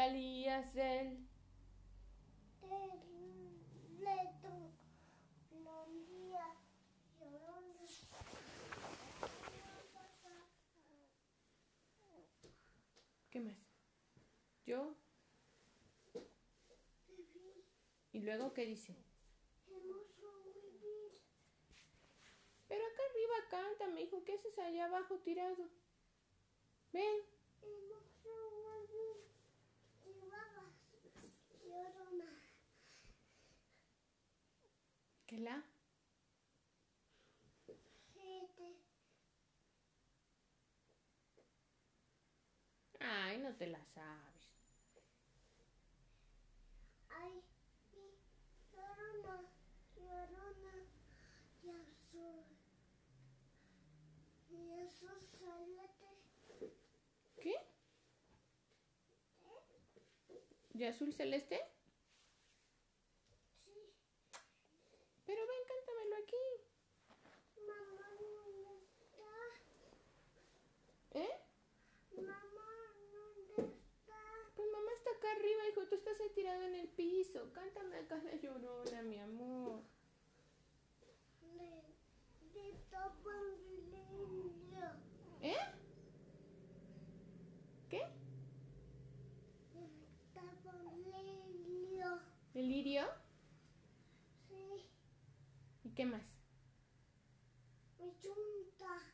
salías 0.00 0.72
del... 0.72 1.28
¿Qué 13.28 13.40
más? 13.40 13.58
Yo. 14.64 14.94
¿Y 18.12 18.20
luego 18.20 18.54
qué 18.54 18.64
dice? 18.64 18.96
Pero 22.68 22.84
acá 22.86 23.02
arriba 23.10 23.34
canta, 23.50 23.86
me 23.88 24.00
dijo, 24.00 24.24
¿qué 24.24 24.32
haces 24.32 24.58
allá 24.60 24.86
abajo 24.86 25.18
tirado? 25.18 25.68
Ven. 26.90 27.40
Llorona. 31.70 32.30
¿Qué 35.26 35.38
la? 35.38 35.64
Ay, 43.00 43.38
no 43.38 43.54
te 43.54 43.66
la 43.66 43.84
sabes. 43.94 44.30
ay, 47.08 47.42
llorona, 48.72 49.36
y 51.62 51.68
azul 54.82 56.18
¿Qué? 57.36 57.54
¿De 60.80 60.88
azul 60.88 61.12
celeste? 61.12 61.60
sí. 63.66 63.92
Pero 65.26 65.40
ven, 65.46 65.62
cántamelo 65.68 66.16
aquí. 66.16 66.46
Mamá, 67.68 68.08
¿dónde 68.18 68.72
está? 68.88 69.34
¿Eh? 71.20 71.34
Mamá, 72.16 72.70
¿dónde 73.12 73.74
está? 73.74 74.22
Pues 74.56 74.68
mamá 74.72 74.90
está 74.96 75.10
acá 75.10 75.30
arriba, 75.32 75.68
hijo. 75.68 75.86
Tú 75.86 75.96
estás 75.96 76.16
tirado 76.34 76.62
en 76.62 76.74
el 76.74 76.88
piso. 76.88 77.52
Cántame 77.52 77.98
acá 77.98 78.16
la 78.24 78.36
llorona, 78.36 79.02
mi 79.02 79.18
amor. 79.18 79.82
Le, 81.58 81.82
le 82.54 82.72
tapan 82.88 83.44
lindo. 83.90 84.78
¿Eh? 85.42 85.56
¿Qué? 87.90 87.98
Le 89.74 89.90
tapan 90.32 91.02
lindo. 91.02 92.20
¿El 92.54 92.68
lirio? 92.68 93.02
Sí, 94.48 94.90
¿Y 95.84 95.90
qué 95.94 96.04
más? 96.04 96.36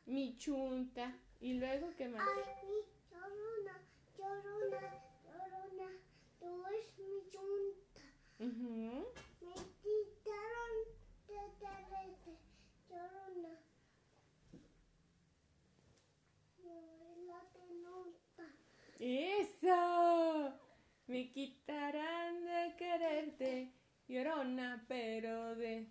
mi 0.06 0.26
chunta. 0.37 0.37
Mi 0.37 0.39
chunta. 0.39 1.15
¿Y 1.41 1.55
luego 1.55 1.92
qué 1.97 2.09
más? 2.09 2.27
Ay, 2.27 2.45
mi 2.67 2.79
llorona, 3.11 3.81
llorona, 4.19 4.81
llorona. 5.25 5.89
Tú 6.41 6.67
es 6.67 6.98
mi 6.98 7.29
chunta. 7.31 8.03
Ujú. 8.39 9.07
Me 9.41 9.55
quitaron 9.83 10.77
de 11.27 11.41
terrete, 11.61 12.39
llorona. 12.89 13.55
La 17.27 17.41
tenuta. 17.53 18.47
¡Eso! 18.98 20.53
Me 21.07 21.31
quitarán 21.31 22.45
de 22.45 22.77
quererte, 22.77 23.73
llorona, 24.09 24.85
pero 24.89 25.55
de... 25.57 25.89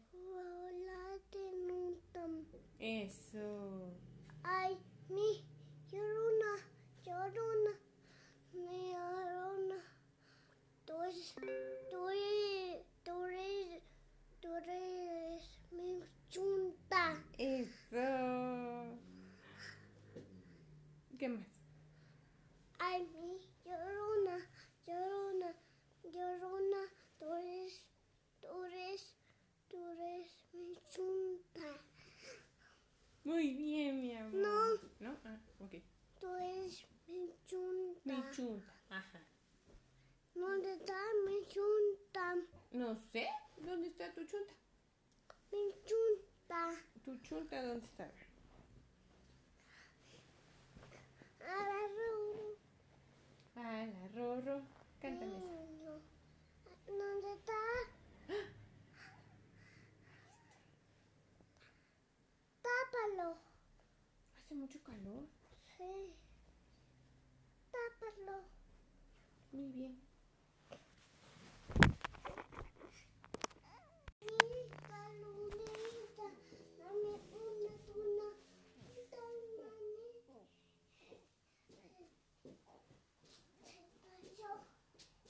La 0.86 1.20
tenuta. 1.30 2.28
Eso. 2.80 3.94
Ay, 4.44 4.78
mi 5.10 5.44
llorona, 5.92 6.56
llorona, 7.04 7.80
mi 8.54 8.92
llorona. 8.92 9.76
Tú 10.86 11.02
eres, 11.02 11.36
tú 11.90 12.10
eres, 12.10 12.86
tú 13.04 13.26
eres, 13.26 13.84
tú 14.42 14.56
eres 14.56 15.60
mi 15.72 16.04
chunta. 16.30 17.24
Eso. 17.38 18.98
¿Qué 21.18 21.30
más? 21.30 21.48
Ay, 22.80 23.08
mi 23.16 23.40
llorona, 23.64 24.38
llorona, 24.86 25.56
llorona. 26.04 26.82
Tú 27.18 27.34
eres, 27.34 27.90
tú 28.42 28.64
eres, 28.66 29.16
tú 29.70 29.84
eres 29.88 30.46
mi 30.54 30.78
chunta. 30.90 31.82
Muy 33.24 33.56
bien, 33.56 34.02
mi 34.02 34.16
amor. 34.16 34.34
No. 34.36 34.76
¿No? 35.00 35.18
Ah, 35.26 35.40
eres 36.38 36.86
mi 37.08 37.34
chunta. 37.46 38.02
Mi 38.06 38.32
chunta. 38.32 38.74
Ajá. 38.90 39.22
¿Dónde 40.34 40.74
está 40.74 40.98
mi 41.26 41.48
chunta? 41.48 42.36
No 42.72 42.96
sé. 42.96 43.28
¿Dónde 43.58 43.88
está 43.88 44.14
tu 44.14 44.26
chunta? 44.26 44.54
Mi 45.52 45.74
chunta. 45.86 46.72
¿Tu 47.04 47.18
chunta 47.18 47.62
dónde 47.62 47.86
está? 47.86 48.12
Ah, 53.58 53.86
la 53.86 54.08
Rorro. 54.10 54.62
Cántame 55.02 55.38
esa. 55.38 55.46
Niño. 55.46 56.02
¿Dónde 56.88 57.34
está? 57.34 57.54
Tápalo. 62.62 63.38
Hace 64.38 64.56
mucho 64.56 64.84
calor. 64.84 65.24
Sí. 65.78 66.14
Tápalo. 67.72 68.44
Muy 69.52 69.72
bien. 69.72 70.02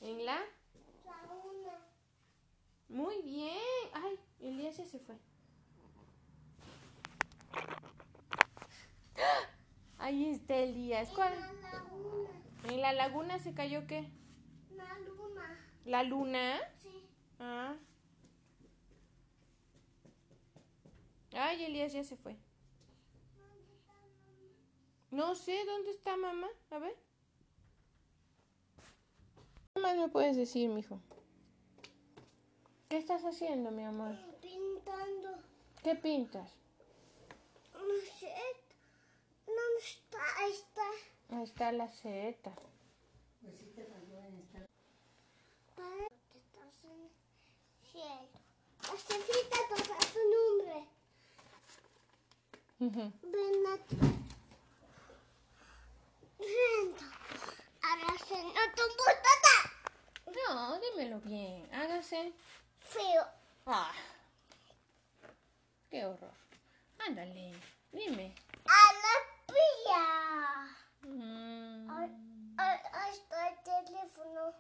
¿En 0.02 0.24
la? 0.24 0.38
la 1.04 1.34
una. 1.34 1.80
Muy 2.90 3.24
bien. 3.24 3.58
Ay, 3.92 4.20
Elías 4.40 4.78
ya 4.78 4.86
se 4.86 5.00
fue. 5.00 5.16
Ahí 10.06 10.30
está 10.30 10.56
Elías. 10.58 11.10
¿Cuál? 11.16 11.34
La 11.64 11.72
laguna. 11.72 12.30
¿En 12.66 12.82
la 12.82 12.94
laguna 12.94 13.40
se 13.40 13.56
cayó 13.56 13.88
qué? 13.88 14.08
La 14.76 15.00
luna. 15.00 15.68
¿La 15.84 16.04
luna? 16.04 16.60
Sí. 16.78 17.10
Ah. 17.40 17.76
Ay, 21.34 21.64
Elías 21.64 21.92
ya 21.92 22.04
se 22.04 22.18
fue. 22.18 22.38
¿Dónde 23.36 23.74
está 23.74 23.94
mamá? 23.94 24.54
No 25.10 25.34
sé 25.34 25.66
dónde 25.66 25.90
está 25.90 26.18
mamá. 26.18 26.50
A 26.70 26.78
ver. 26.78 26.96
¿Qué 29.74 29.82
más 29.82 29.98
me 29.98 30.08
puedes 30.10 30.38
decir, 30.38 30.70
mijo? 30.70 31.02
¿Qué 32.90 32.98
estás 32.98 33.26
haciendo, 33.26 33.72
mi 33.72 33.84
amor? 33.84 34.16
Pintando. 34.40 35.42
¿Qué 35.82 35.96
pintas? 35.96 36.56
No 37.74 38.20
sé. 38.20 38.65
¿Dónde 39.66 39.84
está? 39.84 40.20
Ahí 40.38 40.52
está. 40.52 40.88
Ahí 41.36 41.44
está 41.44 41.72
la 41.72 41.88
seta. 41.88 42.52
Para 45.76 46.08
que 46.32 46.38
estás 46.38 46.84
en 46.84 47.02
el 47.02 47.10
cielo. 47.92 48.30
La 48.84 48.98
cefita 48.98 49.58
toca 49.70 49.98
tu 50.14 50.22
nombre. 50.36 50.78
Ven 53.24 53.66
aquí. 53.74 53.98
Ven. 56.40 56.96
Ahora 57.82 58.18
se 58.28 58.44
no 58.44 58.64
tu 58.76 58.84
putata. 58.98 59.56
No, 60.48 60.80
dímelo 60.80 61.20
bien. 61.22 61.68
Hágase. 61.74 62.34
Feo. 62.82 63.26
Ah. 63.66 63.94
Qué 65.90 66.06
horror. 66.06 66.34
Ándale. 67.00 67.54
Dime. 67.92 68.36
A 68.66 68.94
la 68.94 69.35
pilla. 69.48 70.04
Mm. 71.04 71.90
A, 71.90 72.04
a, 72.58 72.72
hasta 73.08 73.50
el 73.50 73.58
teléfono. 73.64 74.54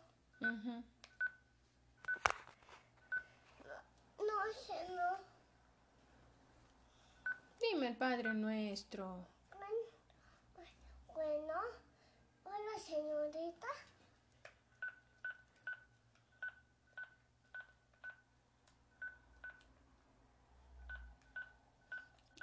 No, 4.17 4.37
sé, 4.65 4.87
no. 4.89 5.17
Dime 7.59 7.87
el 7.87 7.97
Padre 7.97 8.33
Nuestro. 8.33 9.27
Bueno 11.13 11.85
hola 12.55 12.79
señorita. 12.79 13.67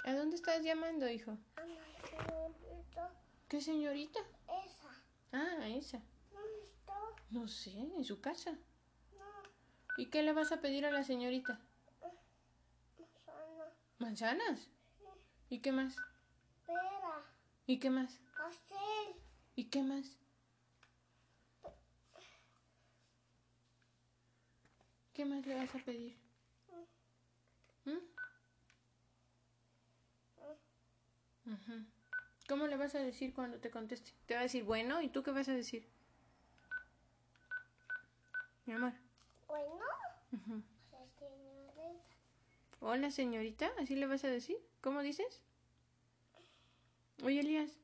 ¿A 0.04 0.14
dónde 0.14 0.36
estás 0.36 0.62
llamando, 0.62 1.08
hijo? 1.08 1.38
¿Qué 3.52 3.60
señorita? 3.60 4.18
Esa. 4.64 4.88
Ah, 5.30 5.68
esa. 5.68 6.00
¿Dónde 6.30 6.62
está? 6.64 6.94
No 7.28 7.46
sé, 7.48 7.78
en 7.78 8.02
su 8.02 8.18
casa. 8.18 8.52
No. 8.52 9.26
¿Y 9.98 10.06
qué 10.06 10.22
le 10.22 10.32
vas 10.32 10.52
a 10.52 10.62
pedir 10.62 10.86
a 10.86 10.90
la 10.90 11.04
señorita? 11.04 11.60
Manzana. 13.98 14.38
¿Manzanas? 14.38 14.70
¿Y 15.50 15.58
qué 15.58 15.70
más? 15.70 15.96
Pera. 16.66 17.26
¿Y 17.66 17.78
qué 17.78 17.90
más? 17.90 18.22
Pastel. 18.38 19.20
¿Y 19.54 19.64
qué 19.64 19.82
más? 19.82 20.16
¿Qué 25.12 25.26
más 25.26 25.44
le 25.44 25.56
vas 25.56 25.74
a 25.74 25.78
pedir? 25.80 26.16
¿Mm? 27.84 27.98
Ujú. 31.52 32.01
¿Cómo 32.52 32.66
le 32.66 32.76
vas 32.76 32.94
a 32.94 32.98
decir 32.98 33.32
cuando 33.32 33.60
te 33.60 33.70
conteste? 33.70 34.12
Te 34.26 34.34
va 34.34 34.40
a 34.40 34.42
decir, 34.42 34.62
bueno, 34.62 35.00
¿y 35.00 35.08
tú 35.08 35.22
qué 35.22 35.30
vas 35.30 35.48
a 35.48 35.54
decir? 35.54 35.88
Mi 38.66 38.74
amor. 38.74 38.92
Bueno. 39.48 39.86
Ujú. 40.32 40.62
La 40.92 40.98
señorita. 41.18 42.02
Hola, 42.80 43.10
señorita, 43.10 43.70
¿así 43.80 43.96
le 43.96 44.06
vas 44.06 44.24
a 44.24 44.28
decir? 44.28 44.58
¿Cómo 44.82 45.00
dices? 45.00 45.42
Oye, 47.24 47.40
Elías, 47.40 47.78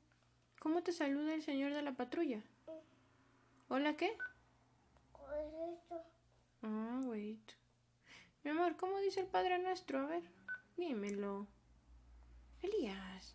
¿cómo 0.61 0.83
te 0.83 0.93
saluda 0.93 1.33
el 1.33 1.43
señor 1.43 1.73
de 1.73 1.81
la 1.81 1.97
patrulla? 1.97 2.43
¿Hola 3.71 3.97
qué? 3.97 4.19
¿Cuál 5.13 5.47
es 5.47 5.79
esto? 5.79 6.05
Ah, 6.61 7.01
wait. 7.07 7.53
Mi 8.45 8.51
amor, 8.51 8.77
¿cómo 8.77 8.99
dice 8.99 9.21
el 9.21 9.29
Padre 9.29 9.59
Nuestro? 9.61 10.01
A 10.01 10.07
ver, 10.09 10.25
dímelo. 10.77 11.47
Elías, 12.61 13.35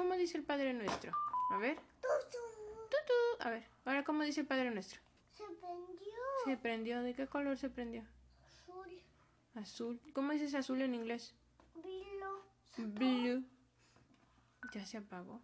¿cómo 0.00 0.14
dice 0.14 0.38
el 0.38 0.44
Padre 0.44 0.72
Nuestro? 0.72 1.12
A 1.50 1.58
ver, 1.58 1.76
Tutu. 2.00 3.12
A 3.40 3.50
ver, 3.50 3.68
ahora, 3.84 4.02
¿cómo 4.02 4.22
dice 4.22 4.40
el 4.40 4.46
Padre 4.46 4.70
Nuestro? 4.70 4.98
Se 5.34 5.44
prendió. 5.44 6.14
Se 6.46 6.56
prendió. 6.56 7.02
¿De 7.02 7.14
qué 7.14 7.26
color 7.26 7.58
se 7.58 7.68
prendió? 7.68 8.02
Azul. 8.46 9.02
Azul. 9.54 10.00
¿Cómo 10.14 10.32
dices 10.32 10.54
azul 10.54 10.80
en 10.80 10.94
inglés? 10.94 11.34
Vilo. 11.74 12.46
Blue. 12.78 13.44
Ya 14.72 14.86
se 14.86 14.96
apagó. 14.96 15.42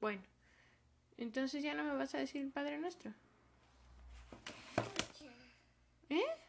Bueno, 0.00 0.22
entonces 1.16 1.62
ya 1.62 1.74
no 1.74 1.82
me 1.82 1.96
vas 1.96 2.14
a 2.14 2.18
decir 2.18 2.40
el 2.40 2.52
Padre 2.52 2.78
Nuestro. 2.78 3.12
Tuncha. 4.76 5.32
¿Eh? 6.10 6.44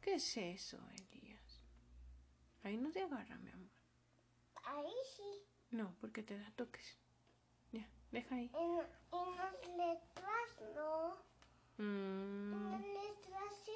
¿Qué 0.00 0.14
es 0.14 0.36
eso, 0.36 0.78
Elías? 1.12 1.62
Ahí 2.62 2.76
no 2.76 2.90
te 2.90 3.00
agarra, 3.02 3.36
mi 3.38 3.50
amor. 3.50 3.70
Ahí 4.64 4.92
sí. 5.16 5.42
No, 5.70 5.94
porque 6.00 6.22
te 6.22 6.38
da 6.38 6.50
toques. 6.56 6.98
Ya, 7.72 7.88
deja 8.12 8.34
ahí. 8.34 8.50
En, 8.54 8.80
en 9.18 9.36
las 9.36 9.54
letras 9.76 10.74
no. 10.74 11.16
En 11.78 11.84
Mm, 11.86 12.70
las 12.70 12.80
letras 12.80 13.52
sí. 13.64 13.72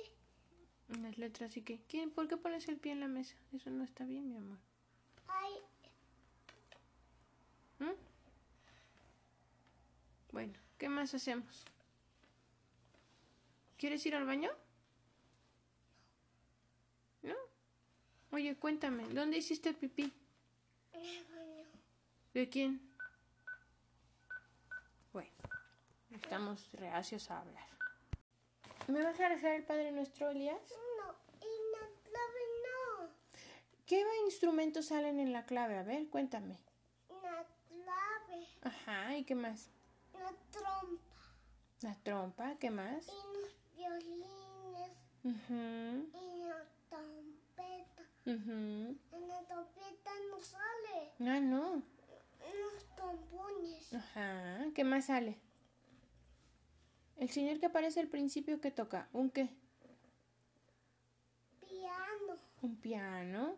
en 0.94 1.02
las 1.02 1.19
letras 1.19 1.52
sí 1.52 1.62
que. 1.62 1.81
¿Quién? 1.88 2.10
¿Por 2.10 2.28
qué 2.28 2.37
pones 2.37 2.69
el 2.69 2.78
pie 2.78 2.93
en 2.93 3.00
la 3.00 3.08
mesa? 3.08 3.34
Eso 3.52 3.70
no 3.70 3.82
está 3.84 4.05
bien, 4.05 4.28
mi 4.28 4.37
amor. 4.37 4.58
Hay 5.26 5.52
¿Mm? 7.81 7.94
Bueno, 10.32 10.58
¿qué 10.78 10.88
más 10.88 11.14
hacemos? 11.14 11.64
¿Quieres 13.76 14.05
ir 14.06 14.14
al 14.14 14.25
baño? 14.26 14.50
¿No? 17.22 17.34
Oye, 18.31 18.57
cuéntame, 18.57 19.05
¿dónde 19.09 19.39
hiciste 19.39 19.73
pipí? 19.73 20.13
en 20.93 21.01
el 21.05 21.25
baño. 21.25 21.67
¿De 22.35 22.49
quién? 22.49 22.81
Bueno, 25.13 25.31
estamos 26.11 26.71
reacios 26.73 27.31
a 27.31 27.41
hablar. 27.41 27.67
¿Me 28.87 29.03
vas 29.03 29.19
a 29.21 29.29
rezar 29.29 29.53
el 29.55 29.65
Padre 29.65 29.93
Nuestro, 29.93 30.31
Elías? 30.31 30.61
No, 30.99 31.11
en 31.41 31.73
la 31.73 32.01
clave 32.03 32.41
no. 32.67 33.11
¿Qué 33.87 34.05
instrumentos 34.27 34.87
salen 34.87 35.21
en 35.21 35.33
la 35.33 35.45
clave? 35.45 35.79
A 35.79 35.83
ver, 35.83 36.09
cuéntame. 36.09 36.59
La 37.23 37.47
clave. 37.69 38.47
Ajá, 38.63 39.17
¿y 39.17 39.25
qué 39.25 39.35
más? 39.35 39.71
La 40.13 40.33
trompa. 40.51 41.05
La 41.81 41.95
trompa, 42.03 42.55
¿qué 42.59 42.71
más? 42.71 43.07
Y 43.07 43.39
los 43.41 43.77
violines. 43.77 44.93
Mhm, 45.23 46.11
Y 46.15 46.45
la 46.45 46.65
trompeta. 46.89 47.98
En 48.31 49.29
la 49.29 49.43
trompeta 49.47 50.11
no 50.31 50.39
sale. 50.43 51.13
Ah, 51.21 51.41
no. 51.41 51.83
Los 52.41 52.95
trombones. 52.95 53.95
Ajá, 53.95 54.67
¿qué 54.75 54.85
más 54.85 55.07
sale? 55.07 55.39
El 57.17 57.31
señor 57.31 57.59
que 57.59 57.67
aparece 57.67 58.01
al 58.01 58.09
principio, 58.09 58.61
¿qué 58.61 58.71
toca? 58.71 59.09
¿Un 59.15 59.31
qué? 59.31 59.49
Piano. 61.67 62.39
Un 62.61 62.77
piano. 62.77 63.57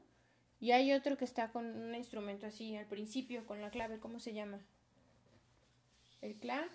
Y 0.61 0.71
hay 0.71 0.93
otro 0.93 1.17
que 1.17 1.25
está 1.25 1.51
con 1.51 1.65
un 1.65 1.95
instrumento 1.97 2.47
así 2.47 2.77
al 2.77 2.87
principio, 2.87 3.47
con 3.47 3.61
la 3.61 3.71
clave, 3.71 3.99
¿cómo 3.99 4.21
se 4.21 4.35
llama? 4.35 4.61
¿El 6.21 6.37
cla? 6.37 6.69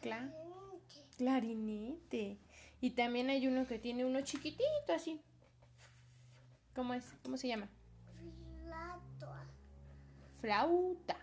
¿Cla? 0.00 0.34
Clarinete. 1.18 2.38
Y 2.80 2.90
también 2.90 3.30
hay 3.30 3.46
uno 3.46 3.68
que 3.68 3.78
tiene 3.78 4.04
uno 4.04 4.22
chiquitito 4.22 4.92
así. 4.92 5.20
¿Cómo 6.74 6.94
es? 6.94 7.04
¿Cómo 7.22 7.36
se 7.36 7.48
llama? 7.48 7.68
Filato. 8.16 9.32
Flauta. 10.40 11.16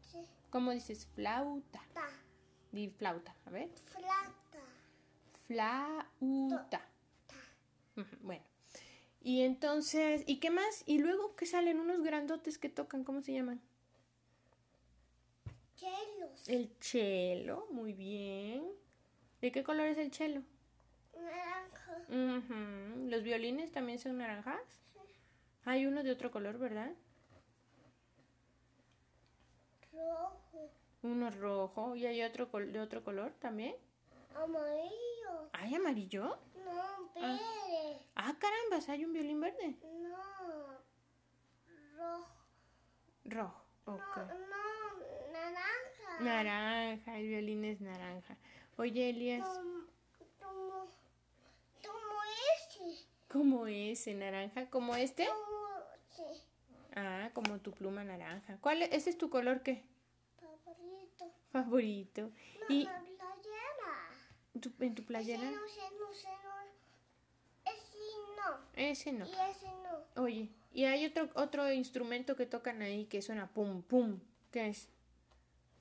Sí. 0.00 0.18
¿Cómo 0.50 0.70
dices? 0.72 1.06
Flauta. 1.14 1.82
Ta. 1.92 2.08
Di 2.72 2.88
flauta. 2.90 3.34
A 3.46 3.50
ver. 3.50 3.68
Flata. 3.74 4.62
Flauta. 5.46 6.80
Ujú, 7.96 8.16
Bueno. 8.22 8.44
Y 9.22 9.42
entonces, 9.42 10.22
¿y 10.26 10.38
qué 10.38 10.50
más? 10.50 10.84
Y 10.86 10.98
luego 10.98 11.34
que 11.34 11.46
salen 11.46 11.80
unos 11.80 12.02
grandotes 12.02 12.58
que 12.58 12.68
tocan, 12.68 13.02
¿cómo 13.02 13.22
se 13.22 13.32
llaman? 13.32 13.60
Chelos. 15.74 16.48
El 16.48 16.72
cello, 16.80 17.66
muy 17.72 17.92
bien. 17.92 18.64
¿De 19.40 19.50
qué 19.50 19.64
color 19.64 19.86
es 19.88 19.98
el 19.98 20.12
cello? 20.12 20.42
Naranja. 21.12 22.04
Ujú, 22.08 22.85
¿Los 23.16 23.24
violines 23.24 23.72
también 23.72 23.98
son 23.98 24.18
naranjas? 24.18 24.60
Hay 25.64 25.86
uno 25.86 26.02
de 26.02 26.10
otro 26.10 26.30
color, 26.30 26.58
¿verdad? 26.58 26.92
Rojo. 29.90 30.70
Uno 31.00 31.30
rojo 31.30 31.96
y 31.96 32.04
hay 32.04 32.22
otro 32.22 32.44
de 32.44 32.78
otro 32.78 33.02
color 33.02 33.32
también. 33.38 33.74
Amarillo. 34.34 35.48
¿Hay 35.54 35.74
amarillo? 35.74 36.36
No, 36.62 37.10
verde. 37.14 38.06
Ah, 38.16 38.34
carambas, 38.38 38.86
hay 38.90 39.06
un 39.06 39.14
violín 39.14 39.40
verde. 39.40 39.78
No. 39.82 40.76
Rojo. 41.96 42.34
Rojo, 43.24 43.64
ok. 43.86 44.16
No, 44.18 44.24
no. 44.26 45.32
Naranja. 45.32 46.20
Naranja, 46.20 47.18
el 47.18 47.28
violín 47.28 47.64
es 47.64 47.80
naranja. 47.80 48.36
Oye, 48.76 49.08
Elías, 49.08 49.48
como, 49.48 49.86
como 50.38 50.86
¿cómo 53.28 53.66
es 53.66 54.06
naranja? 54.08 54.68
¿Como 54.70 54.94
este? 54.96 55.26
Como, 55.26 55.68
sí. 56.32 56.42
Ah, 56.94 57.30
como 57.34 57.58
tu 57.58 57.72
pluma 57.72 58.04
naranja. 58.04 58.58
¿Cuál 58.60 58.82
es? 58.82 58.92
¿Ese 58.92 59.10
es 59.10 59.18
tu 59.18 59.28
color 59.30 59.62
qué? 59.62 59.82
Favorito. 60.40 61.32
Favorito. 61.52 62.22
No, 62.22 62.74
¿Y 62.74 62.84
la 62.84 63.02
playera. 63.02 64.60
tu- 64.60 64.72
en 64.84 64.94
tu 64.94 65.04
playera? 65.04 65.42
Ese 65.42 65.50
no 65.52 65.60
no 65.60 65.66
no. 66.00 66.10
Ese 68.74 69.12
no. 69.12 69.12
Ese 69.12 69.12
no. 69.12 69.26
Y 69.26 69.30
ese 69.50 69.66
no. 69.66 70.22
Oye, 70.22 70.48
y 70.72 70.84
hay 70.84 71.04
otro, 71.06 71.28
otro 71.34 71.70
instrumento 71.72 72.36
que 72.36 72.46
tocan 72.46 72.82
ahí 72.82 73.06
que 73.06 73.22
suena 73.22 73.48
pum, 73.48 73.82
pum. 73.82 74.20
¿Qué 74.50 74.68
es? 74.68 74.88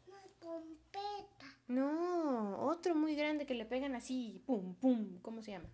Una 0.07 0.21
trompeta. 0.39 1.45
No, 1.67 2.59
otro 2.61 2.95
muy 2.95 3.15
grande 3.15 3.45
que 3.45 3.53
le 3.55 3.65
pegan 3.65 3.95
así, 3.95 4.41
pum, 4.45 4.75
pum. 4.75 5.19
¿Cómo 5.21 5.41
se 5.41 5.51
llama? 5.51 5.69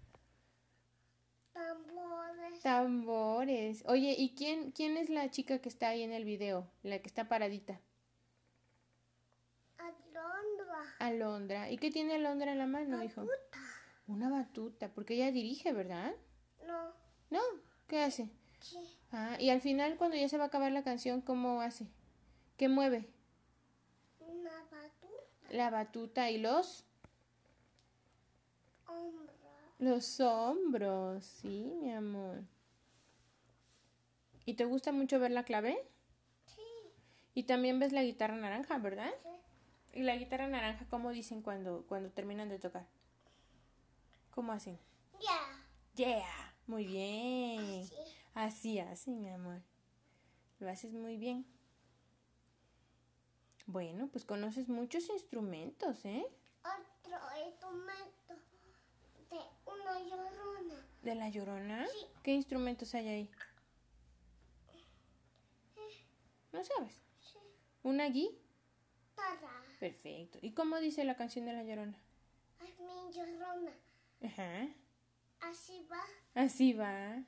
Tambores. 1.62 2.62
Tambores. 2.62 3.84
Oye, 3.88 4.16
¿y 4.18 4.34
quién, 4.34 4.72
quién 4.72 4.98
es 4.98 5.10
la 5.10 5.30
chica 5.30 5.60
que 5.60 5.70
está 5.70 5.90
ahí 5.90 6.02
en 6.02 6.12
el 6.12 6.26
video? 6.26 6.68
La 6.82 7.00
que 7.00 7.08
está 7.08 7.28
paradita. 7.28 7.80
Alondra. 9.78 10.96
Alondra. 11.00 11.72
¿Y 11.72 11.78
qué 11.78 11.92
tiene 11.92 12.16
Alondra 12.16 12.52
en 12.52 12.58
la 12.58 12.68
mano, 12.68 13.04
hijo? 13.04 13.22
Puta. 13.22 13.60
Una 14.08 14.30
batuta, 14.30 14.90
porque 14.90 15.14
ella 15.14 15.32
dirige, 15.32 15.72
¿verdad? 15.72 16.14
No. 16.66 16.94
No, 17.30 17.42
¿qué 17.88 18.02
hace? 18.02 18.30
Sí. 18.60 18.80
Ah, 19.12 19.38
y 19.40 19.50
al 19.50 19.62
final 19.62 19.98
cuando 19.98 20.18
ya 20.18 20.28
se 20.28 20.38
va 20.38 20.46
a 20.46 20.48
acabar 20.48 20.72
la 20.72 20.84
canción, 20.84 21.22
¿cómo 21.22 21.62
hace? 21.62 21.88
¿Qué 22.58 22.70
mueve? 22.70 23.08
Una 24.20 24.52
batuta. 24.72 25.52
La 25.52 25.70
batuta 25.70 26.30
y 26.32 26.38
los. 26.40 26.86
Los 29.82 30.20
hombros, 30.20 31.26
sí, 31.26 31.74
mi 31.82 31.92
amor. 31.92 32.44
¿Y 34.46 34.54
te 34.54 34.66
gusta 34.66 34.92
mucho 34.92 35.20
ver 35.20 35.32
la 35.32 35.44
clave? 35.44 35.76
Sí, 36.46 36.62
Y 37.34 37.44
también 37.46 37.80
ves 37.80 37.92
la 37.92 38.04
guitarra 38.04 38.36
naranja, 38.36 38.78
¿verdad? 38.78 39.10
sí. 39.24 39.30
¿Y 39.94 40.04
la 40.04 40.16
guitarra 40.18 40.48
naranja 40.48 40.86
cómo 40.88 41.10
dicen 41.10 41.42
cuando, 41.42 41.84
cuando 41.88 42.12
terminan 42.12 42.48
de 42.48 42.60
tocar? 42.60 42.86
¿Cómo 44.30 44.52
hacen? 44.52 44.78
Ya. 45.20 45.66
Yeah, 45.96 46.54
muy 46.68 46.86
bien. 46.86 47.84
Sí. 47.88 47.96
Así 48.36 48.78
así, 48.78 49.10
mi 49.16 49.32
amor. 49.32 49.64
Lo 50.60 50.70
haces 50.70 50.94
muy 50.94 51.18
bien. 51.18 51.44
Bueno, 53.66 54.10
pues 54.12 54.26
conoces 54.26 54.70
muchos 54.70 55.10
instrumentos, 55.10 56.06
¿eh? 56.06 56.24
Otro 56.64 57.18
instrumento 57.48 58.21
una 59.82 60.00
llorona. 60.00 60.86
¿De 61.02 61.16
la 61.16 61.30
llorona? 61.30 61.88
Sí. 61.88 62.06
¿Qué 62.24 62.34
instrumentos 62.34 62.94
hay 62.96 63.08
ahí? 63.08 63.30
¿No 66.52 66.64
sabes? 66.64 67.02
Sí. 67.22 67.38
¿Una 67.84 68.10
guí? 68.10 68.30
Para. 69.16 69.64
Perfecto. 69.80 70.38
¿Y 70.42 70.52
cómo 70.52 70.80
dice 70.80 71.04
la 71.04 71.16
canción 71.16 71.46
de 71.46 71.54
la 71.54 71.64
llorona? 71.64 71.98
Mi 72.80 73.14
llorona. 73.14 73.72
Ajá. 74.24 74.68
Así 75.42 75.86
va. 75.92 76.04
Así 76.36 76.74
va. 76.74 77.24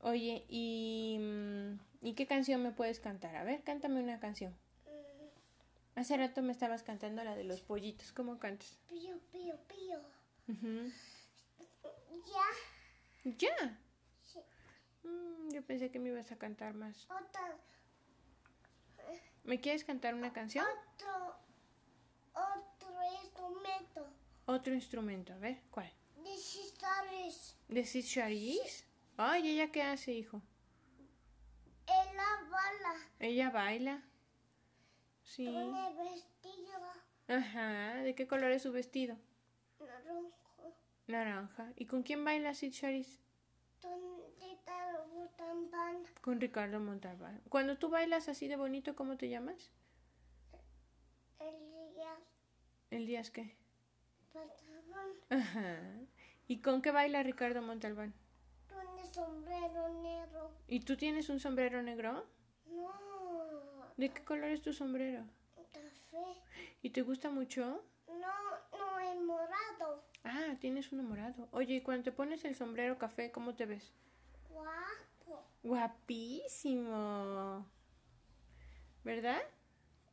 Oye, 0.00 0.44
¿y, 0.48 1.18
mm, 1.18 1.78
¿y 2.02 2.14
qué 2.14 2.26
canción 2.26 2.62
me 2.62 2.72
puedes 2.72 3.00
cantar? 3.00 3.36
A 3.36 3.44
ver, 3.44 3.62
cántame 3.64 4.02
una 4.02 4.20
canción. 4.20 4.52
Mm, 4.86 5.98
Hace 5.98 6.16
rato 6.16 6.42
me 6.42 6.52
estabas 6.52 6.82
cantando 6.82 7.24
la 7.24 7.34
de 7.36 7.44
los 7.44 7.62
pollitos. 7.62 8.12
¿Cómo 8.12 8.38
cantas? 8.38 8.78
Pío, 8.88 9.18
pío, 9.32 9.56
pío. 9.66 10.00
Ujú. 10.48 10.92
Ya. 12.26 12.48
Ya. 13.24 13.78
Sí. 14.24 14.38
Mm, 15.02 15.50
yo 15.52 15.62
pensé 15.62 15.90
que 15.90 15.98
me 15.98 16.10
ibas 16.10 16.30
a 16.32 16.36
cantar 16.36 16.74
más. 16.74 17.06
¿Me 19.44 19.60
quieres 19.60 19.84
cantar 19.84 20.14
una 20.14 20.32
canción? 20.32 20.64
Otro. 20.94 21.36
Otro 22.34 23.02
instrumento. 23.22 24.06
Otro 24.46 24.74
instrumento. 24.74 25.32
A 25.32 25.38
ver, 25.38 25.60
¿cuál? 25.70 25.92
De 26.22 26.36
sistores. 26.36 27.56
¿De 27.68 27.84
Sid 27.84 28.06
Charisse? 28.06 28.86
Ay, 29.16 29.50
¿ella 29.50 29.70
qué 29.70 29.82
hace, 29.82 30.12
hijo? 30.12 30.42
En 31.86 32.16
la 32.16 32.48
bala. 32.50 32.94
¿Ella 33.18 33.50
baila? 33.50 34.02
Sí. 35.22 35.46
Pone 35.46 35.94
vestido 35.94 36.72
Ajá. 37.28 37.94
¿De 38.02 38.14
qué 38.14 38.26
color 38.26 38.50
es 38.50 38.62
su 38.62 38.72
vestido? 38.72 39.16
Naranjo. 39.86 40.74
Naranja. 41.06 41.72
¿Y 41.76 41.86
con 41.86 42.02
quién 42.02 42.24
baila 42.24 42.54
Sid 42.54 42.72
Charisse? 42.72 43.20
Tonita 43.80 45.04
botamban. 45.12 46.04
Con 46.20 46.40
Ricardo 46.40 46.80
Montalbán. 46.80 47.40
Cuando 47.48 47.76
tú 47.78 47.90
bailas 47.90 48.28
así 48.28 48.48
de 48.48 48.56
bonito, 48.56 48.96
¿cómo 48.96 49.16
te 49.16 49.28
llamas? 49.28 49.70
Elías 51.38 52.18
¿El 52.90 53.06
Díaz 53.06 53.30
qué? 53.30 53.56
botamban. 54.32 55.10
Ajá. 55.30 55.78
¿Y 56.46 56.60
con 56.60 56.82
qué 56.82 56.90
baila 56.90 57.22
Ricardo 57.22 57.62
Montalbán? 57.62 58.14
Pone 58.68 59.04
sombrero 59.12 59.88
negro. 60.02 60.50
¿Y 60.68 60.80
tú 60.80 60.96
tienes 60.96 61.28
un 61.28 61.40
sombrero 61.40 61.82
negro? 61.82 62.26
No. 62.66 63.92
¿De 63.96 64.10
qué 64.10 64.24
color 64.24 64.50
es 64.50 64.62
tu 64.62 64.72
sombrero? 64.72 65.24
Café. 65.72 66.42
¿Y 66.82 66.90
te 66.90 67.02
gusta 67.02 67.30
mucho? 67.30 67.84
No, 68.08 68.78
no 68.78 68.98
es 69.00 69.20
morado. 69.22 70.02
Ah, 70.24 70.54
tienes 70.60 70.92
uno 70.92 71.02
morado. 71.02 71.48
Oye, 71.52 71.76
y 71.76 71.80
cuando 71.80 72.04
te 72.04 72.12
pones 72.12 72.44
el 72.44 72.54
sombrero 72.54 72.98
café, 72.98 73.30
¿cómo 73.30 73.54
te 73.54 73.66
ves? 73.66 73.92
Guapo. 74.50 75.42
Guapísimo. 75.62 77.66
¿Verdad? 79.04 79.42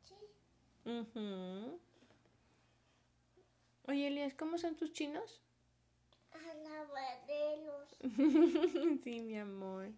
Sí. 0.04 0.14
Ujú. 0.90 1.78
Oye, 3.88 4.06
Elias, 4.06 4.34
¿cómo 4.34 4.58
son 4.58 4.76
tus 4.76 4.92
chinos? 4.92 5.40
Alabaderos. 6.32 7.98
sí, 9.04 9.20
mi 9.20 9.38
amor. 9.38 9.88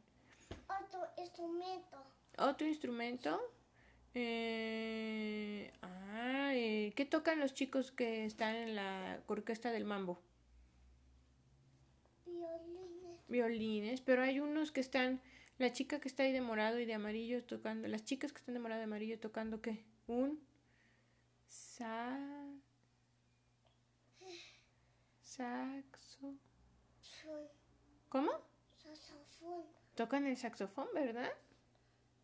Otro 0.69 1.07
instrumento. 1.17 2.03
¿Otro 2.39 2.67
instrumento? 2.67 3.41
Eh, 4.15 5.73
ah, 5.83 6.53
eh, 6.55 6.93
¿qué 6.95 7.05
tocan 7.05 7.41
los 7.41 7.53
chicos 7.53 7.91
que 7.91 8.25
están 8.25 8.55
en 8.55 8.77
la 8.77 9.21
orquesta 9.27 9.73
del 9.73 9.85
mambo? 9.85 10.21
Violines. 12.25 13.29
Violines, 13.29 14.01
pero 14.01 14.23
hay 14.23 14.39
unos 14.39 14.71
que 14.71 14.81
están, 14.81 15.21
la 15.59 15.73
chica 15.73 16.01
que 16.01 16.09
está 16.09 16.23
ahí 16.23 16.33
de 16.33 16.41
morado 16.41 16.79
y 16.79 16.85
de 16.85 16.95
amarillo 16.95 17.43
tocando, 17.43 17.89
las 17.89 18.05
chicas 18.05 18.33
que 18.33 18.39
están 18.39 18.55
de 18.55 18.61
morado 18.61 18.81
y 18.81 18.83
de 18.83 18.85
amarillo 18.85 19.19
tocando 19.19 19.61
¿qué? 19.61 19.85
Un 20.07 20.41
sa 21.49 22.19
saxo. 25.21 26.35
¿Cómo? 28.09 28.31
Saxofón. 28.79 29.65
Tocan 29.97 30.27
el 30.27 30.37
saxofón, 30.37 30.87
¿verdad? 30.95 31.33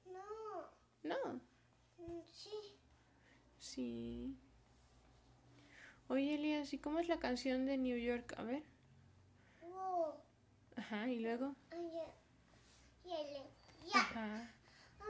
No. 0.06 0.68
No. 1.02 1.50
Sí. 2.33 2.50
Sí. 3.59 4.37
Oye, 6.09 6.35
Elias, 6.35 6.73
¿y 6.73 6.78
cómo 6.78 6.99
es 6.99 7.09
la 7.09 7.19
canción 7.19 7.66
de 7.66 7.78
New 7.78 7.97
York? 7.97 8.35
A 8.37 8.42
ver. 8.42 8.62
Wow. 9.62 10.14
Ajá, 10.76 11.09
y 11.09 11.21
luego. 11.21 11.54
Ajá. 13.95 14.50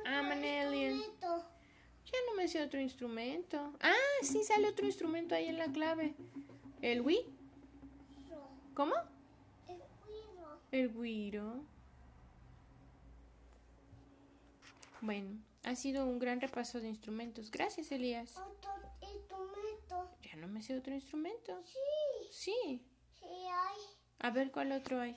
I'm 0.04 0.30
an 0.30 0.44
alien. 0.44 1.02
Ya 1.20 2.18
no 2.28 2.34
me 2.36 2.48
sé 2.48 2.62
otro 2.62 2.80
instrumento. 2.80 3.72
Ah, 3.80 3.94
sí, 4.22 4.42
sale 4.42 4.68
otro 4.68 4.86
instrumento 4.86 5.34
ahí 5.34 5.46
en 5.46 5.58
la 5.58 5.70
clave. 5.70 6.14
¿El 6.82 7.02
Wii? 7.02 7.24
¿Cómo? 8.74 8.94
El 9.68 9.78
cuiro. 10.04 10.60
El 10.72 10.88
güiro. 10.88 11.64
Bueno, 15.02 15.38
ha 15.62 15.74
sido 15.76 16.04
un 16.06 16.18
gran 16.18 16.40
repaso 16.40 16.80
de 16.80 16.88
instrumentos. 16.88 17.50
Gracias, 17.50 17.92
Elías. 17.92 18.36
Otro 18.36 18.72
instrumento. 19.02 20.16
Ya 20.22 20.36
no 20.36 20.48
me 20.48 20.62
sé 20.62 20.76
otro 20.76 20.94
instrumento. 20.94 21.62
Sí. 21.66 21.78
Sí. 22.30 22.86
Sí 23.18 23.24
hay. 23.26 23.80
A 24.20 24.30
ver 24.30 24.50
cuál 24.50 24.72
otro 24.72 25.00
hay. 25.00 25.16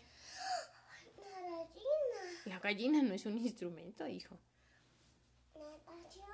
Narajina. 1.18 2.42
La 2.46 2.60
gallina 2.60 3.02
no 3.02 3.14
es 3.14 3.26
un 3.26 3.38
instrumento, 3.38 4.08
hijo. 4.08 4.38
Natación. 5.56 6.28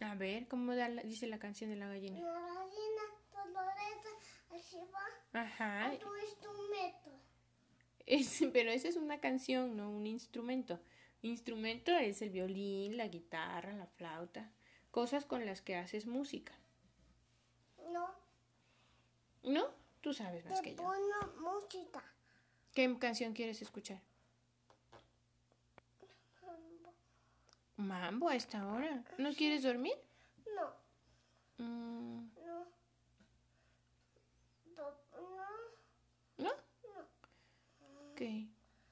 A 0.00 0.14
ver, 0.14 0.48
¿cómo 0.48 0.74
da 0.74 0.88
la- 0.88 1.02
dice 1.02 1.26
la 1.26 1.38
canción 1.38 1.70
de 1.70 1.76
la 1.76 1.88
gallina? 1.88 2.18
Narajina. 2.20 3.02
Doloreta. 3.32 4.08
Así 4.50 4.78
va. 4.92 5.40
Ajá. 5.42 5.92
Otro 5.94 6.12
instrumento. 6.18 7.10
Es- 8.06 8.40
pero 8.52 8.70
esa 8.70 8.88
es 8.88 8.96
una 8.96 9.20
canción, 9.20 9.76
no 9.76 9.90
un 9.90 10.06
instrumento. 10.06 10.80
Instrumento 11.26 11.90
es 11.90 12.22
el 12.22 12.30
violín, 12.30 12.96
la 12.96 13.08
guitarra, 13.08 13.72
la 13.72 13.86
flauta, 13.86 14.48
cosas 14.92 15.24
con 15.24 15.44
las 15.44 15.60
que 15.60 15.74
haces 15.74 16.06
música. 16.06 16.52
No. 17.90 18.08
¿No? 19.42 19.66
Tú 20.00 20.12
sabes 20.14 20.44
más 20.46 20.60
Te 20.62 20.70
que 20.70 20.76
yo. 20.76 20.82
pongo 20.82 21.52
música. 21.52 22.02
¿Qué 22.74 22.96
canción 22.98 23.32
quieres 23.32 23.60
escuchar? 23.60 24.00
Mambo 27.76 28.28
a 28.28 28.36
esta 28.36 28.66
hora. 28.68 29.02
¿No 29.18 29.32
quieres 29.34 29.62
dormir? 29.64 29.94
No. 30.54 31.64
Mm, 31.64 32.28
No. 32.46 32.66
No. 34.76 34.94
¿No? 36.38 36.50
Ok. 38.12 38.22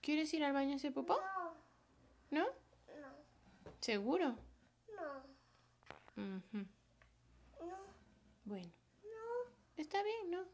¿Quieres 0.03 0.35
ir 0.35 0.45
al 0.45 0.53
baño 0.53 0.73
a 0.73 0.77
hacer 0.77 0.93
popó? 0.93 1.15
No. 1.15 1.64
¿No? 2.35 2.47
No. 3.01 3.73
¿Seguro? 3.81 4.37
No. 4.97 5.23
No. 6.17 6.43
Bueno, 8.45 8.73
No. 9.05 9.53
está 9.77 10.03
bien, 10.03 10.31
¿no? 10.33 10.45